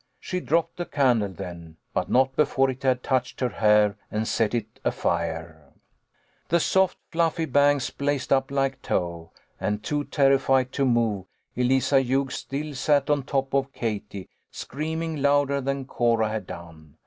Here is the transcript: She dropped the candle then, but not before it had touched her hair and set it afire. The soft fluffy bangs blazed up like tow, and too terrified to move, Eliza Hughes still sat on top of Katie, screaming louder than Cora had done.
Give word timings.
She 0.19 0.39
dropped 0.39 0.77
the 0.77 0.87
candle 0.87 1.29
then, 1.29 1.77
but 1.93 2.09
not 2.09 2.35
before 2.35 2.71
it 2.71 2.81
had 2.81 3.03
touched 3.03 3.39
her 3.39 3.49
hair 3.49 3.97
and 4.09 4.27
set 4.27 4.55
it 4.55 4.79
afire. 4.83 5.73
The 6.49 6.59
soft 6.59 6.97
fluffy 7.11 7.45
bangs 7.45 7.91
blazed 7.91 8.33
up 8.33 8.49
like 8.49 8.81
tow, 8.81 9.29
and 9.59 9.83
too 9.83 10.05
terrified 10.05 10.71
to 10.71 10.85
move, 10.85 11.27
Eliza 11.55 12.01
Hughes 12.01 12.33
still 12.33 12.73
sat 12.73 13.11
on 13.11 13.21
top 13.21 13.53
of 13.53 13.71
Katie, 13.73 14.27
screaming 14.49 15.21
louder 15.21 15.61
than 15.61 15.85
Cora 15.85 16.29
had 16.29 16.47
done. 16.47 16.95